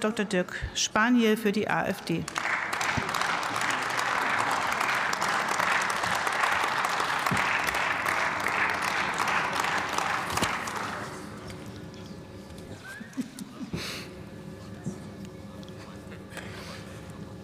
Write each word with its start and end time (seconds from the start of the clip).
Dr. 0.00 0.24
Dirk 0.24 0.54
Spaniel 0.74 1.36
für 1.36 1.52
die 1.52 1.68
AfD. 1.68 2.24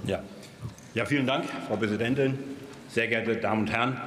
Ja. 0.04 0.23
ja, 0.95 1.04
vielen 1.04 1.27
Dank, 1.27 1.45
Frau 1.66 1.77
Präsidentin, 1.77 2.38
sehr 2.88 3.09
geehrte 3.09 3.36
Damen 3.36 3.62
und 3.62 3.70
Herren. 3.70 4.00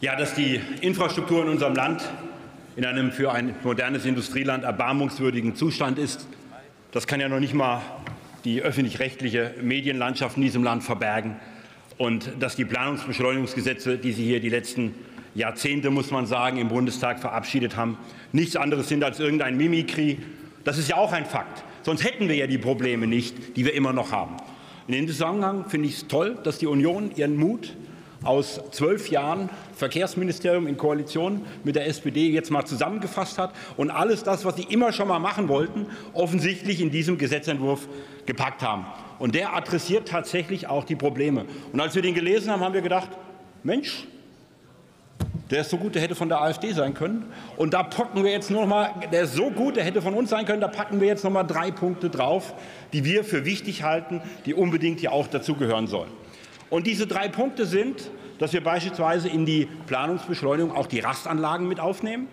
Ja, 0.00 0.16
dass 0.16 0.34
die 0.34 0.60
Infrastruktur 0.80 1.42
in 1.42 1.48
unserem 1.48 1.74
Land 1.74 2.08
in 2.76 2.84
einem 2.84 3.10
für 3.10 3.32
ein 3.32 3.56
modernes 3.64 4.06
Industrieland 4.06 4.62
erbarmungswürdigen 4.62 5.56
Zustand 5.56 5.98
ist, 5.98 6.28
das 6.92 7.06
kann 7.06 7.20
ja 7.20 7.28
noch 7.28 7.40
nicht 7.40 7.54
mal 7.54 7.82
die 8.44 8.62
öffentlich-rechtliche 8.62 9.54
Medienlandschaft 9.60 10.36
in 10.36 10.42
diesem 10.42 10.62
Land 10.62 10.84
verbergen. 10.84 11.36
Und 11.98 12.30
dass 12.40 12.56
die 12.56 12.64
Planungsbeschleunigungsgesetze, 12.64 13.98
die 13.98 14.12
Sie 14.12 14.24
hier 14.24 14.40
die 14.40 14.48
letzten 14.48 14.94
Jahrzehnte, 15.34 15.90
muss 15.90 16.10
man 16.10 16.26
sagen, 16.26 16.58
im 16.58 16.68
Bundestag 16.68 17.20
verabschiedet 17.20 17.76
haben, 17.76 17.98
nichts 18.32 18.56
anderes 18.56 18.88
sind 18.88 19.04
als 19.04 19.20
irgendein 19.20 19.56
Mimikry. 19.56 20.18
Das 20.64 20.78
ist 20.78 20.88
ja 20.88 20.96
auch 20.96 21.12
ein 21.12 21.26
Fakt. 21.26 21.64
Sonst 21.82 22.04
hätten 22.04 22.28
wir 22.28 22.36
ja 22.36 22.46
die 22.46 22.58
Probleme 22.58 23.06
nicht, 23.06 23.56
die 23.56 23.64
wir 23.64 23.74
immer 23.74 23.92
noch 23.92 24.12
haben. 24.12 24.36
In 24.86 24.94
dem 24.94 25.08
Zusammenhang 25.08 25.68
finde 25.68 25.88
ich 25.88 25.96
es 25.96 26.08
toll, 26.08 26.38
dass 26.44 26.58
die 26.58 26.66
Union 26.66 27.10
ihren 27.16 27.36
Mut 27.36 27.76
aus 28.24 28.60
zwölf 28.72 29.10
Jahren 29.10 29.48
Verkehrsministerium 29.74 30.66
in 30.66 30.76
Koalition 30.76 31.42
mit 31.64 31.76
der 31.76 31.86
SPD 31.86 32.30
jetzt 32.30 32.50
mal 32.50 32.64
zusammengefasst 32.64 33.38
hat 33.38 33.52
und 33.76 33.90
alles 33.90 34.24
das, 34.24 34.44
was 34.44 34.56
sie 34.56 34.64
immer 34.64 34.92
schon 34.92 35.08
mal 35.08 35.18
machen 35.18 35.48
wollten, 35.48 35.86
offensichtlich 36.14 36.80
in 36.80 36.90
diesem 36.90 37.18
Gesetzentwurf 37.18 37.88
gepackt 38.26 38.62
haben. 38.62 38.86
Und 39.18 39.34
der 39.34 39.54
adressiert 39.54 40.08
tatsächlich 40.08 40.66
auch 40.66 40.84
die 40.84 40.96
Probleme. 40.96 41.44
Und 41.72 41.80
als 41.80 41.94
wir 41.94 42.02
den 42.02 42.14
gelesen 42.14 42.50
haben, 42.50 42.60
haben 42.60 42.74
wir 42.74 42.82
gedacht, 42.82 43.10
Mensch, 43.62 44.06
der 45.50 45.62
ist 45.62 45.70
so 45.70 45.78
gut, 45.78 45.94
der 45.94 46.02
hätte 46.02 46.14
von 46.14 46.28
der 46.28 46.42
AfD 46.42 46.72
sein 46.72 46.94
können. 46.94 47.32
Und 47.56 47.72
da 47.72 47.82
packen 47.82 48.22
wir 48.22 48.30
jetzt 48.30 48.50
noch 48.50 48.66
mal, 48.66 48.90
der 49.10 49.22
ist 49.22 49.34
so 49.34 49.50
gut, 49.50 49.76
der 49.76 49.84
hätte 49.84 50.02
von 50.02 50.14
uns 50.14 50.30
sein 50.30 50.44
können, 50.44 50.60
da 50.60 50.68
packen 50.68 51.00
wir 51.00 51.08
jetzt 51.08 51.24
noch 51.24 51.30
mal 51.30 51.44
drei 51.44 51.70
Punkte 51.70 52.10
drauf, 52.10 52.54
die 52.92 53.04
wir 53.04 53.24
für 53.24 53.44
wichtig 53.44 53.82
halten, 53.82 54.20
die 54.44 54.54
unbedingt 54.54 55.00
hier 55.00 55.12
auch 55.12 55.26
dazugehören 55.26 55.86
sollen. 55.86 56.10
Und 56.70 56.86
diese 56.86 57.06
drei 57.06 57.28
Punkte 57.28 57.66
sind, 57.66 58.10
dass 58.38 58.52
wir 58.52 58.62
beispielsweise 58.62 59.28
in 59.28 59.46
die 59.46 59.66
Planungsbeschleunigung 59.86 60.74
auch 60.74 60.86
die 60.86 61.00
Rastanlagen 61.00 61.66
mit 61.66 61.80
aufnehmen, 61.80 62.28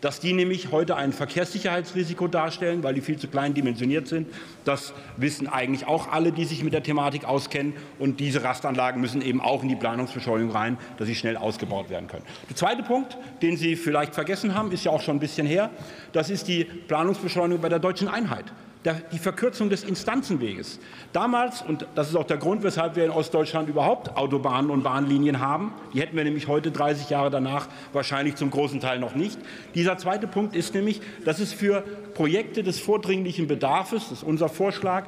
dass 0.00 0.20
die 0.20 0.32
nämlich 0.32 0.72
heute 0.72 0.96
ein 0.96 1.12
Verkehrssicherheitsrisiko 1.12 2.28
darstellen, 2.28 2.82
weil 2.82 2.94
die 2.94 3.00
viel 3.00 3.18
zu 3.18 3.28
klein 3.28 3.54
dimensioniert 3.54 4.08
sind. 4.08 4.28
Das 4.64 4.92
wissen 5.16 5.48
eigentlich 5.48 5.86
auch 5.86 6.12
alle, 6.12 6.32
die 6.32 6.44
sich 6.44 6.62
mit 6.62 6.74
der 6.74 6.82
Thematik 6.82 7.24
auskennen. 7.24 7.72
Und 7.98 8.20
diese 8.20 8.44
Rastanlagen 8.44 9.00
müssen 9.00 9.22
eben 9.22 9.40
auch 9.40 9.62
in 9.62 9.68
die 9.68 9.76
Planungsbeschleunigung 9.76 10.52
rein, 10.52 10.78
dass 10.98 11.06
sie 11.06 11.14
schnell 11.14 11.36
ausgebaut 11.36 11.88
werden 11.88 12.08
können. 12.08 12.24
Der 12.48 12.56
zweite 12.56 12.82
Punkt, 12.82 13.16
den 13.42 13.56
Sie 13.56 13.74
vielleicht 13.74 14.14
vergessen 14.14 14.54
haben, 14.54 14.70
ist 14.70 14.84
ja 14.84 14.92
auch 14.92 15.00
schon 15.00 15.16
ein 15.16 15.20
bisschen 15.20 15.46
her. 15.46 15.70
Das 16.12 16.28
ist 16.28 16.46
die 16.48 16.64
Planungsbeschleunigung 16.64 17.62
bei 17.62 17.70
der 17.70 17.78
deutschen 17.78 18.08
Einheit 18.08 18.44
die 18.94 19.18
Verkürzung 19.18 19.70
des 19.70 19.84
Instanzenweges. 19.84 20.78
Damals, 21.12 21.62
und 21.62 21.86
das 21.94 22.08
ist 22.08 22.16
auch 22.16 22.26
der 22.26 22.36
Grund, 22.36 22.62
weshalb 22.62 22.96
wir 22.96 23.04
in 23.04 23.10
Ostdeutschland 23.10 23.68
überhaupt 23.68 24.16
Autobahnen 24.16 24.70
und 24.70 24.82
Bahnlinien 24.82 25.40
haben, 25.40 25.72
die 25.92 26.00
hätten 26.00 26.16
wir 26.16 26.24
nämlich 26.24 26.46
heute 26.48 26.70
30 26.70 27.10
Jahre 27.10 27.30
danach 27.30 27.68
wahrscheinlich 27.92 28.36
zum 28.36 28.50
großen 28.50 28.80
Teil 28.80 28.98
noch 28.98 29.14
nicht. 29.14 29.38
Dieser 29.74 29.98
zweite 29.98 30.26
Punkt 30.26 30.54
ist 30.54 30.74
nämlich, 30.74 31.00
dass 31.24 31.40
es 31.40 31.52
für 31.52 31.82
Projekte 32.14 32.62
des 32.62 32.78
vordringlichen 32.78 33.46
Bedarfs, 33.46 33.90
das 33.90 34.12
ist 34.12 34.22
unser 34.22 34.48
Vorschlag, 34.48 35.06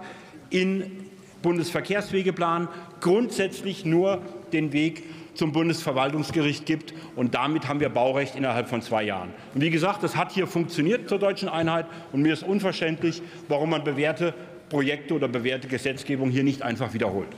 in 0.50 1.08
Bundesverkehrswegeplan 1.42 2.68
grundsätzlich 3.00 3.84
nur 3.84 4.22
den 4.52 4.72
Weg 4.72 5.04
zum 5.34 5.52
Bundesverwaltungsgericht 5.52 6.66
gibt. 6.66 6.92
Und 7.16 7.34
damit 7.34 7.68
haben 7.68 7.80
wir 7.80 7.88
Baurecht 7.88 8.34
innerhalb 8.34 8.68
von 8.68 8.82
zwei 8.82 9.04
Jahren. 9.04 9.30
Und 9.54 9.60
wie 9.60 9.70
gesagt, 9.70 10.02
das 10.02 10.16
hat 10.16 10.32
hier 10.32 10.46
funktioniert 10.46 11.08
zur 11.08 11.18
deutschen 11.18 11.48
Einheit. 11.48 11.86
Und 12.12 12.22
mir 12.22 12.32
ist 12.32 12.42
unverständlich, 12.42 13.22
warum 13.48 13.70
man 13.70 13.84
bewährte 13.84 14.34
Projekte 14.68 15.14
oder 15.14 15.28
bewährte 15.28 15.68
Gesetzgebung 15.68 16.30
hier 16.30 16.44
nicht 16.44 16.62
einfach 16.62 16.92
wiederholt. 16.92 17.28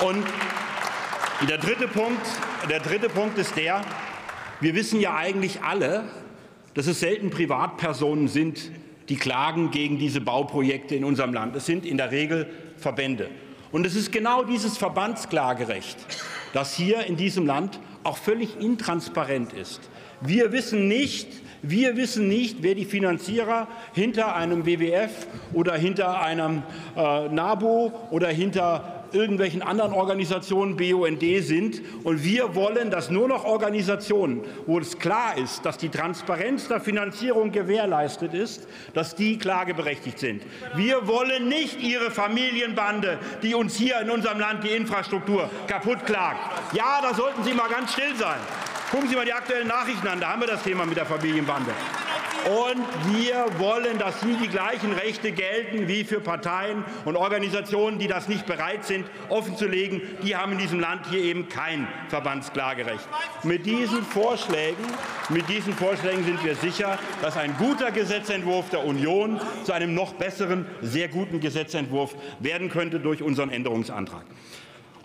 Und 0.00 0.24
der 1.48 1.58
dritte 1.58 1.88
Punkt, 1.88 2.26
der 2.68 2.80
dritte 2.80 3.08
Punkt 3.08 3.38
ist 3.38 3.56
der, 3.56 3.82
wir 4.60 4.74
wissen 4.74 5.00
ja 5.00 5.16
eigentlich 5.16 5.62
alle, 5.62 6.04
dass 6.74 6.86
es 6.86 7.00
selten 7.00 7.30
Privatpersonen 7.30 8.28
sind, 8.28 8.70
die 9.08 9.16
klagen 9.16 9.70
gegen 9.70 9.98
diese 9.98 10.20
Bauprojekte 10.20 10.94
in 10.94 11.04
unserem 11.04 11.32
Land. 11.32 11.56
Es 11.56 11.66
sind 11.66 11.84
in 11.84 11.96
der 11.96 12.12
Regel 12.12 12.46
Verbände. 12.76 13.28
Und 13.72 13.86
es 13.86 13.94
ist 13.94 14.10
genau 14.10 14.42
dieses 14.42 14.76
Verbandsklagerecht, 14.76 15.96
das 16.52 16.74
hier 16.74 17.06
in 17.06 17.16
diesem 17.16 17.46
Land 17.46 17.78
auch 18.02 18.16
völlig 18.16 18.60
intransparent 18.60 19.52
ist. 19.52 19.80
Wir 20.20 20.52
wissen 20.52 20.88
nicht, 20.88 21.28
wir 21.62 21.96
wissen 21.96 22.28
nicht, 22.28 22.62
wer 22.62 22.74
die 22.74 22.84
Finanzierer 22.84 23.68
hinter 23.92 24.34
einem 24.34 24.66
WWF 24.66 25.26
oder 25.52 25.74
hinter 25.74 26.20
einem 26.20 26.62
äh, 26.96 27.28
NABU 27.28 27.92
oder 28.10 28.28
hinter 28.28 28.99
irgendwelchen 29.12 29.62
anderen 29.62 29.92
Organisationen 29.92 30.76
BUND 30.76 31.22
sind. 31.42 31.82
Und 32.04 32.24
wir 32.24 32.54
wollen, 32.54 32.90
dass 32.90 33.10
nur 33.10 33.28
noch 33.28 33.44
Organisationen, 33.44 34.42
wo 34.66 34.78
es 34.78 34.98
klar 34.98 35.36
ist, 35.36 35.64
dass 35.64 35.78
die 35.78 35.88
Transparenz 35.88 36.68
der 36.68 36.80
Finanzierung 36.80 37.52
gewährleistet 37.52 38.34
ist, 38.34 38.66
dass 38.94 39.14
die 39.14 39.38
klageberechtigt 39.38 40.18
sind. 40.18 40.42
Wir 40.74 41.06
wollen 41.06 41.48
nicht 41.48 41.82
Ihre 41.82 42.10
Familienbande, 42.10 43.18
die 43.42 43.54
uns 43.54 43.76
hier 43.76 44.00
in 44.00 44.10
unserem 44.10 44.38
Land 44.40 44.64
die 44.64 44.70
Infrastruktur 44.70 45.48
kaputt 45.66 46.04
klagt. 46.06 46.74
Ja, 46.74 47.00
da 47.02 47.14
sollten 47.14 47.42
Sie 47.44 47.54
mal 47.54 47.68
ganz 47.68 47.92
still 47.92 48.14
sein. 48.16 48.38
Gucken 48.90 49.08
Sie 49.08 49.14
mal 49.14 49.24
die 49.24 49.32
aktuellen 49.32 49.68
Nachrichten 49.68 50.06
an, 50.08 50.20
da 50.20 50.30
haben 50.30 50.40
wir 50.40 50.48
das 50.48 50.62
Thema 50.62 50.84
mit 50.84 50.96
der 50.96 51.06
Familienbande. 51.06 51.70
Und 52.46 53.14
wir 53.14 53.46
wollen, 53.58 53.98
dass 53.98 54.22
hier 54.22 54.36
die 54.36 54.48
gleichen 54.48 54.92
Rechte 54.92 55.30
gelten 55.30 55.88
wie 55.88 56.04
für 56.04 56.20
Parteien 56.20 56.84
und 57.04 57.16
Organisationen, 57.16 57.98
die 57.98 58.06
das 58.06 58.28
nicht 58.28 58.46
bereit 58.46 58.84
sind, 58.84 59.06
offenzulegen. 59.28 60.00
Die 60.22 60.34
haben 60.36 60.52
in 60.52 60.58
diesem 60.58 60.80
Land 60.80 61.06
hier 61.10 61.20
eben 61.20 61.48
kein 61.48 61.86
Verbandsklagerecht. 62.08 63.06
Mit 63.42 63.66
diesen 63.66 64.02
Vorschlägen, 64.02 64.84
mit 65.28 65.48
diesen 65.48 65.74
Vorschlägen 65.74 66.24
sind 66.24 66.42
wir 66.44 66.54
sicher, 66.54 66.98
dass 67.20 67.36
ein 67.36 67.54
guter 67.58 67.90
Gesetzentwurf 67.90 68.70
der 68.70 68.84
Union 68.84 69.40
zu 69.64 69.72
einem 69.72 69.94
noch 69.94 70.14
besseren, 70.14 70.66
sehr 70.80 71.08
guten 71.08 71.40
Gesetzentwurf 71.40 72.14
werden 72.40 72.70
könnte 72.70 73.00
durch 73.00 73.22
unseren 73.22 73.50
Änderungsantrag. 73.50 74.24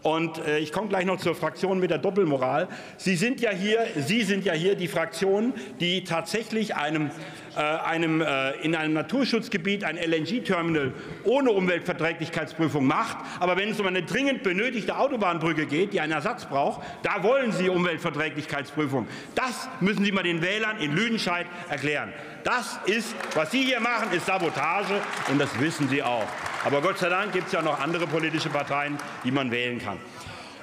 Und 0.05 0.38
äh, 0.38 0.59
ich 0.59 0.71
komme 0.71 0.88
gleich 0.88 1.05
noch 1.05 1.17
zur 1.17 1.33
Fraktion 1.33 1.79
mit 1.79 1.89
der 1.89 1.97
Doppelmoral. 1.97 2.67
Sie 2.95 3.16
sind 3.16 3.41
ja 3.41 3.49
hier, 3.49 3.88
Sie 3.95 4.21
sind 4.21 4.45
ja 4.45 4.53
hier 4.53 4.75
die 4.75 4.88
Fraktion, 4.88 5.51
die 5.79 6.03
tatsächlich 6.03 6.75
einem, 6.75 7.09
äh, 7.57 7.59
einem, 7.59 8.21
äh, 8.21 8.51
in 8.61 8.75
einem 8.75 8.93
Naturschutzgebiet 8.93 9.83
ein 9.83 9.97
LNG-Terminal 9.97 10.93
ohne 11.23 11.49
Umweltverträglichkeitsprüfung 11.49 12.85
macht. 12.85 13.17
Aber 13.39 13.57
wenn 13.57 13.69
es 13.69 13.79
um 13.79 13.88
eine 13.88 14.03
dringend 14.03 14.43
benötigte 14.43 14.95
Autobahnbrücke 14.95 15.66
geht, 15.66 15.91
die 15.91 15.99
einen 15.99 16.13
Ersatz 16.13 16.45
braucht, 16.45 16.85
da 17.01 17.23
wollen 17.23 17.51
Sie 17.51 17.69
Umweltverträglichkeitsprüfung. 17.69 19.07
Das 19.33 19.67
müssen 19.79 20.05
Sie 20.05 20.11
mal 20.11 20.22
den 20.22 20.43
Wählern 20.43 20.77
in 20.77 20.95
Lüdenscheid 20.95 21.47
erklären. 21.67 22.13
Das 22.43 22.79
ist, 22.85 23.16
was 23.33 23.49
Sie 23.49 23.63
hier 23.63 23.79
machen, 23.79 24.11
ist 24.11 24.27
Sabotage, 24.27 25.01
und 25.31 25.41
das 25.41 25.59
wissen 25.59 25.89
Sie 25.89 26.03
auch. 26.03 26.27
Aber 26.65 26.81
Gott 26.81 26.97
sei 26.97 27.09
Dank 27.09 27.31
gibt 27.31 27.45
es 27.45 27.51
ja 27.53 27.61
noch 27.61 27.79
andere 27.79 28.07
politische 28.07 28.49
Parteien, 28.49 28.97
die 29.23 29.29
man 29.29 29.51
wählen 29.51 29.77
kann. 29.77 29.99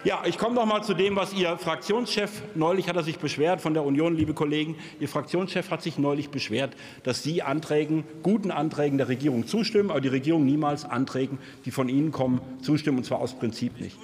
Ja, 0.02 0.22
ich 0.24 0.36
komme 0.36 0.56
noch 0.56 0.66
mal 0.66 0.82
zu 0.82 0.94
dem, 0.94 1.14
was 1.14 1.32
Ihr 1.32 1.56
Fraktionschef 1.56 2.42
neulich 2.56 2.88
hat 2.88 2.96
er 2.96 3.04
sich 3.04 3.20
beschwert 3.20 3.60
von 3.60 3.72
der 3.72 3.84
Union, 3.84 4.16
liebe 4.16 4.34
Kollegen. 4.34 4.74
Ihr 4.98 5.08
Fraktionschef 5.08 5.70
hat 5.70 5.80
sich 5.80 5.98
neulich 5.98 6.30
beschwert, 6.30 6.74
dass 7.04 7.22
Sie 7.22 7.42
Anträgen, 7.42 8.02
guten 8.24 8.50
Anträgen 8.50 8.98
der 8.98 9.06
Regierung 9.06 9.46
zustimmen, 9.46 9.92
aber 9.92 10.00
die 10.00 10.08
Regierung 10.08 10.44
niemals 10.44 10.84
Anträgen, 10.84 11.38
die 11.66 11.70
von 11.70 11.88
Ihnen 11.88 12.10
kommen, 12.10 12.40
zustimmen, 12.62 12.98
und 12.98 13.04
zwar 13.04 13.20
aus 13.20 13.38
Prinzip 13.38 13.80
nicht. 13.80 13.96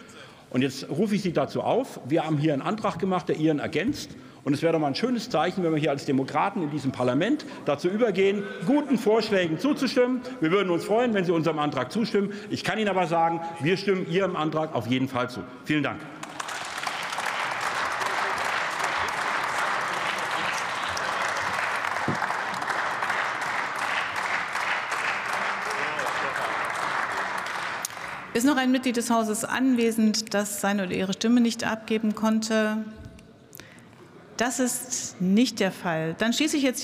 Und 0.50 0.62
jetzt 0.62 0.88
rufe 0.88 1.16
ich 1.16 1.22
Sie 1.22 1.32
dazu 1.32 1.62
auf. 1.62 1.98
Wir 2.06 2.24
haben 2.24 2.38
hier 2.38 2.52
einen 2.52 2.62
Antrag 2.62 3.00
gemacht, 3.00 3.28
der 3.28 3.38
Ihren 3.38 3.58
ergänzt. 3.58 4.10
Und 4.48 4.54
es 4.54 4.62
wäre 4.62 4.72
doch 4.72 4.80
mal 4.80 4.86
ein 4.86 4.94
schönes 4.94 5.28
Zeichen, 5.28 5.62
wenn 5.62 5.72
wir 5.72 5.78
hier 5.78 5.90
als 5.90 6.06
Demokraten 6.06 6.62
in 6.62 6.70
diesem 6.70 6.90
Parlament 6.90 7.44
dazu 7.66 7.86
übergehen, 7.86 8.44
guten 8.64 8.96
Vorschlägen 8.96 9.58
zuzustimmen. 9.58 10.22
Wir 10.40 10.50
würden 10.50 10.70
uns 10.70 10.86
freuen, 10.86 11.12
wenn 11.12 11.26
Sie 11.26 11.32
unserem 11.32 11.58
Antrag 11.58 11.92
zustimmen. 11.92 12.32
Ich 12.48 12.64
kann 12.64 12.78
Ihnen 12.78 12.88
aber 12.88 13.06
sagen, 13.06 13.42
wir 13.60 13.76
stimmen 13.76 14.10
Ihrem 14.10 14.36
Antrag 14.36 14.74
auf 14.74 14.86
jeden 14.86 15.06
Fall 15.06 15.28
zu. 15.28 15.40
Vielen 15.66 15.82
Dank. 15.82 16.00
Ist 28.32 28.46
noch 28.46 28.56
ein 28.56 28.72
Mitglied 28.72 28.96
des 28.96 29.10
Hauses 29.10 29.44
anwesend, 29.44 30.32
das 30.32 30.62
seine 30.62 30.84
oder 30.84 30.94
ihre 30.94 31.12
Stimme 31.12 31.42
nicht 31.42 31.64
abgeben 31.64 32.14
konnte? 32.14 32.78
Das 34.38 34.60
ist 34.60 35.20
nicht 35.20 35.58
der 35.58 35.72
Fall. 35.72 36.14
Dann 36.16 36.32
schließe 36.32 36.56
ich 36.56 36.62
jetzt 36.62 36.76